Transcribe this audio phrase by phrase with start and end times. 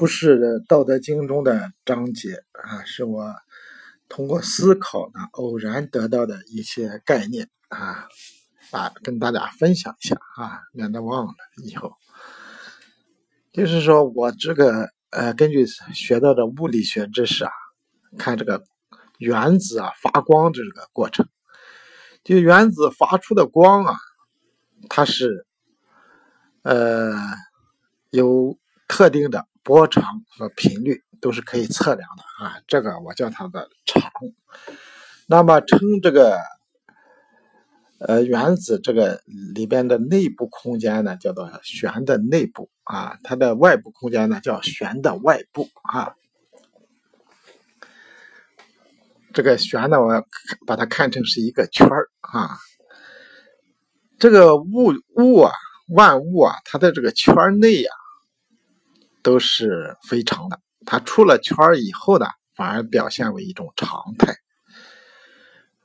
[0.00, 3.34] 不是《道德经》中的章节啊，是我
[4.08, 8.08] 通过思考呢偶然得到的一些概念啊，
[8.70, 11.92] 啊，跟大家分享一下啊，免得忘了以后。
[13.52, 17.52] 就是说我这个呃，根据学到的物理学知识啊，
[18.16, 18.64] 看这个
[19.18, 21.28] 原子啊发光这个过程，
[22.24, 23.94] 就原子发出的光啊，
[24.88, 25.46] 它是
[26.62, 27.12] 呃
[28.08, 28.58] 有
[28.88, 32.60] 特定的波长和频率，都是可以测量的啊。
[32.66, 34.02] 这个我叫它的场。
[35.26, 36.38] 那么称这个。
[38.02, 39.20] 呃，原子这个
[39.54, 46.14] 里边的内部空间呢，叫做旋的内部啊，它的外部空间呢叫旋的外部啊。
[49.34, 50.24] 这个旋呢，我
[50.66, 52.56] 把它看成是一个圈儿啊。
[54.18, 55.52] 这个物物啊，
[55.88, 57.90] 万物啊，它的这个圈内呀，
[59.22, 60.60] 都是非常的。
[60.86, 64.34] 它出了圈以后呢，反而表现为一种常态。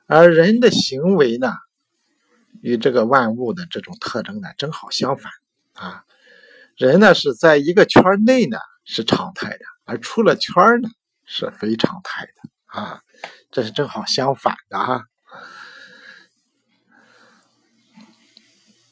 [0.08, 1.54] 而人的行为呢？
[2.62, 5.32] 与这个万物的这种特征呢，正好相反
[5.74, 6.04] 啊！
[6.76, 10.90] 人呢是在一个圈内呢是常态的，而出了圈呢
[11.26, 13.02] 是非常态的啊！
[13.52, 15.04] 这是正好相反的哈。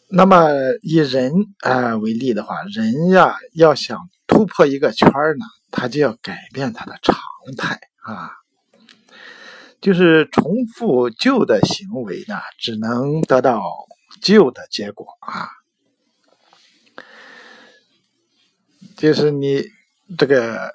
[0.07, 0.49] 那么
[0.83, 3.97] 以人啊为例的话，人呀要想
[4.33, 7.15] 突破一个圈呢，他就要改变他的常
[7.55, 8.31] 态啊。
[9.79, 13.61] 就是重复旧的行为呢，只能得到
[14.21, 15.49] 旧的结果啊。
[18.97, 19.65] 就是你
[20.17, 20.71] 这个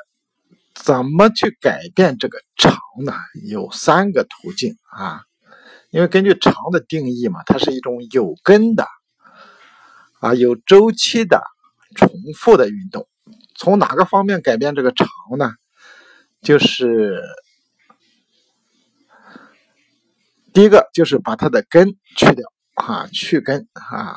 [0.74, 3.12] 怎么去改变这个长呢？
[3.48, 5.22] 有三个途径啊。
[5.90, 8.86] 因为根据长的定义嘛，它是一种有根的
[10.20, 11.42] 啊，有周期的
[11.96, 13.08] 重复的运动。
[13.58, 15.06] 从哪个方面改变这个常
[15.36, 15.52] 呢？
[16.40, 17.22] 就是。
[20.50, 24.16] 第一个就是把它的根去掉，啊，去根啊。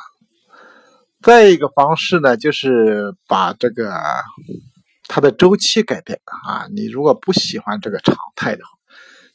[1.22, 3.94] 再一个方式呢，就是把这个
[5.08, 6.66] 它的周期改变啊。
[6.74, 8.72] 你如果不喜欢这个常态的话，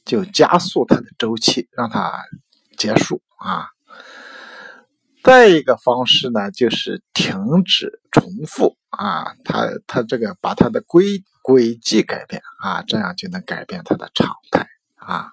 [0.05, 2.25] 就加速它的周期，让它
[2.77, 3.69] 结束啊。
[5.23, 9.35] 再一个方式呢，就是停止重复啊。
[9.45, 15.33] 他他这个把他的轨轨迹改变啊，这样就能改变他的常态啊。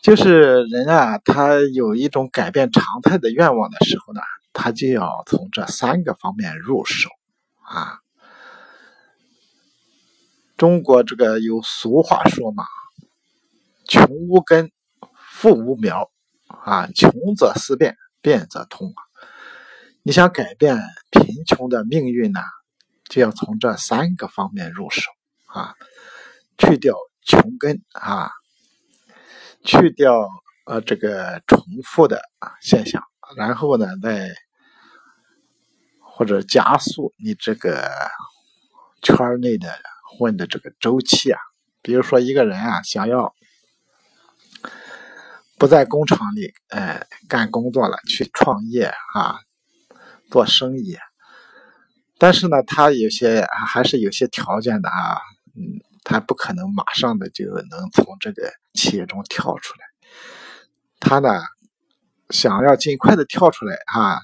[0.00, 4.20] 就是人啊，他有一种改变常态的愿望的时候呢，
[4.52, 7.10] 他就要从这三个方面入手
[7.62, 7.98] 啊。
[10.56, 12.64] 中国这个有俗话说嘛
[13.88, 14.70] ，“穷无根，
[15.32, 16.10] 富无苗”，
[16.48, 19.00] 啊，穷则思变，变则通啊。
[20.02, 20.78] 你想改变
[21.10, 22.40] 贫穷的命运呢，
[23.04, 25.10] 就要从这三个方面入手
[25.46, 25.74] 啊，
[26.58, 28.30] 去掉穷根啊。
[29.62, 30.26] 去掉
[30.64, 32.22] 呃这个重复的
[32.62, 33.04] 现象，
[33.36, 34.30] 然后呢再
[36.00, 37.86] 或者加速你这个
[39.02, 39.70] 圈内的
[40.02, 41.38] 混的这个周期啊。
[41.82, 43.34] 比如说一个人啊想要
[45.58, 49.40] 不在工厂里哎干工作了，去创业啊
[50.30, 50.96] 做生意，
[52.20, 55.18] 但是呢他有些还是有些条件的啊，
[55.56, 55.82] 嗯。
[56.02, 59.84] 他不可能马上的就能从这个企业中跳出来，
[60.98, 61.42] 他呢
[62.30, 64.18] 想要尽快的跳出来啊，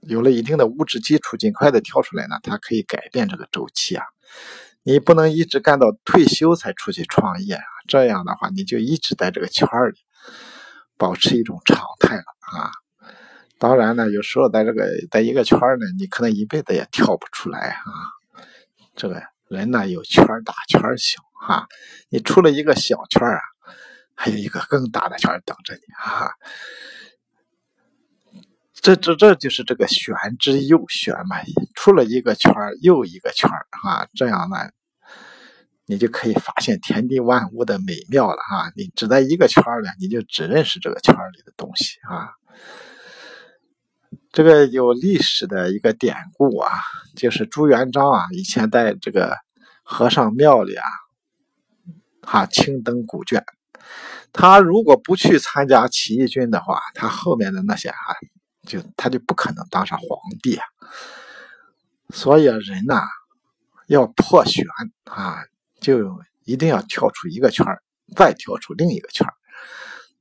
[0.00, 4.04] 有了一定的物质基础，尽快的跳出来呢，他可以改变这个周期啊。
[4.82, 9.98] 你不能一直干到退休才出去创业啊，这样的话你就一直在这个圈里
[10.96, 12.72] 保持一种常态了啊。
[13.64, 17.88] 当然呢，有时候在这个在一个圈呢，你可能一辈子也跳不出来啊，
[18.94, 19.22] 这个。
[19.48, 21.68] 人呢有圈大圈小哈，
[22.08, 23.40] 你出了一个小圈啊，
[24.14, 26.30] 还有一个更大的圈等着你啊。
[28.72, 31.36] 这这这就是这个玄之又玄嘛，
[31.74, 33.48] 出了一个圈又一个圈
[33.84, 34.56] 啊，这样呢，
[35.86, 38.72] 你就可以发现天地万物的美妙了哈。
[38.74, 42.30] 你只在一个圈里，你就只认识这个圈里的东西啊。
[44.34, 46.68] 这个有历史的一个典故啊，
[47.14, 49.36] 就是朱元璋啊，以前在这个
[49.84, 50.84] 和尚庙里啊，
[52.20, 53.44] 哈青灯古卷。
[54.32, 57.96] 他如果不去参加起义军的话，他后面的那些啊，
[58.66, 60.08] 就他就不可能当上皇
[60.42, 60.66] 帝啊。
[62.10, 63.04] 所以人呐，
[63.86, 64.66] 要破玄
[65.04, 65.44] 啊，
[65.80, 67.64] 就一定要跳出一个圈
[68.16, 69.24] 再跳出另一个圈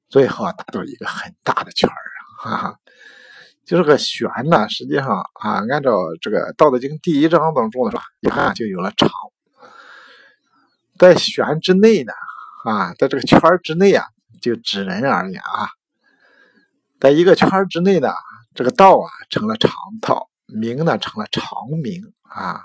[0.07, 1.97] 最后达到一个很大的圈啊，
[2.37, 2.79] 哈哈。
[3.65, 9.09] 就是个玄呢，实际上啊，按照这个《道德经》第一章当中的说，圆就有了长。
[10.99, 12.11] 在玄之内呢，
[12.65, 14.05] 啊，在这个圈之内啊，
[14.41, 15.69] 就指人而言啊，
[16.99, 18.09] 在一个圈之内呢，
[18.53, 19.71] 这个道啊成了常
[20.01, 22.61] 道，名呢成了常名啊。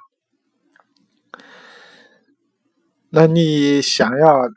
[3.11, 4.51] 那你想要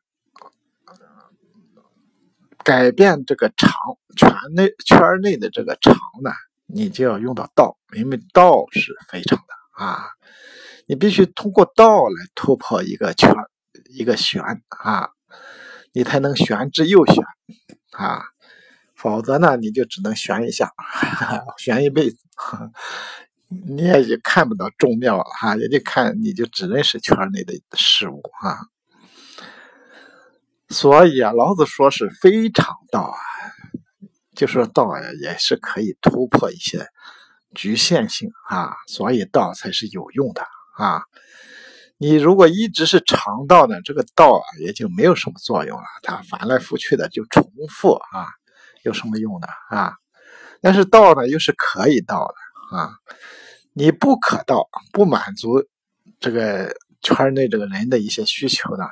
[2.64, 3.72] 改变这个常
[4.16, 6.32] 圈内圈内的这个长呢，
[6.68, 10.10] 你就要用到道，因为道是非常的啊，
[10.88, 13.34] 你必须通过道来突破一个圈
[13.90, 15.10] 一个玄啊，
[15.94, 17.24] 你才能玄之又玄
[17.92, 18.24] 啊，
[18.96, 20.72] 否则呢，你就只能玄一下，
[21.58, 22.18] 玄一辈子。
[23.68, 28.58] 你也就看不到众妙了哈，也就看你就只认识圈内的事物啊。
[30.70, 33.20] 所以啊，老子说是非常道啊，
[34.36, 36.88] 就说道呀也是可以突破一些
[37.54, 40.42] 局限性啊，所以道才是有用的
[40.78, 41.04] 啊。
[41.98, 48.28] 你如果一直是常道呢，这个道啊也就没有什么作用了，它翻来覆去的就重复啊，
[48.84, 49.94] 有什么用的啊？
[50.62, 52.94] 但是道呢又是可以道的啊。
[53.74, 55.64] 你不可道，不满足
[56.20, 58.86] 这个圈内这个人的一些需求呢，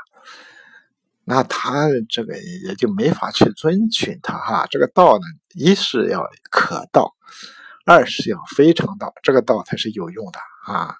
[1.32, 2.36] 那他这个
[2.66, 4.66] 也就没法去遵循他哈。
[4.72, 5.24] 这个道呢，
[5.54, 7.14] 一是要可道，
[7.86, 10.96] 二是要非常道，这个道才是有用的啊。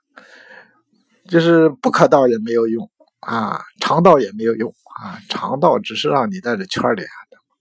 [1.28, 2.88] 就是不可道也没有用
[3.22, 4.72] 啊，常道也没有用
[5.02, 5.18] 啊。
[5.30, 7.02] 常道只是让你在这圈里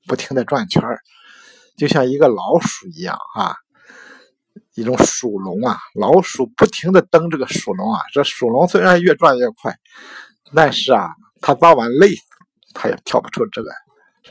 [0.07, 0.83] 不停的转圈
[1.79, 3.57] 就像一个老鼠一样啊。
[4.75, 9.75] 一种鼠笼啊，老鼠不停的蹬这个鼠笼啊，这鼠笼虽然越转越快，
[10.55, 12.15] 但是啊，它早晚累，
[12.79, 13.71] 他也跳不出这个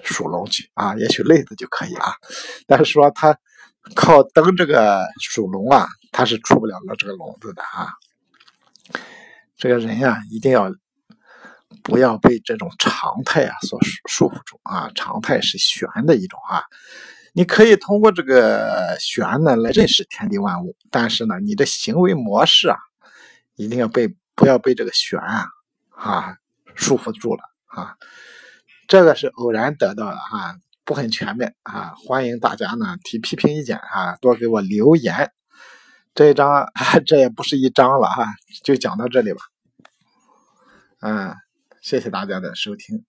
[0.04, 0.96] 鼠笼去啊。
[0.96, 2.14] 也许累死就可以啊，
[2.66, 3.38] 但是说他
[3.94, 7.92] 靠蹬这个鼠笼啊，他是出不了了这个笼子的啊。
[9.58, 10.72] 这个人呀，一定要
[11.84, 16.64] 不要被这种常态啊所束缚住啊，常态是玄的一种啊。
[17.34, 22.78] 你可以通过这个玄呢来认识天地万物，但是呢，你的行为模式啊，
[23.56, 25.46] 一定要被不要被这个玄啊
[25.96, 26.36] 啊
[26.76, 27.42] 束缚住了
[27.82, 27.96] 啊。
[28.88, 31.94] 这个是偶然得到的啊，不很全面啊。
[32.06, 35.32] 欢迎大家呢提批评意见啊，多给我留言。
[36.16, 36.72] 这一章
[37.06, 38.26] 这也不是一章了哈，
[38.64, 39.40] 就讲到这里吧。
[41.02, 41.36] 嗯，
[41.82, 43.06] 谢谢大家的收听。